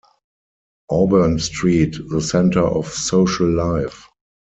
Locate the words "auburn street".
0.89-1.95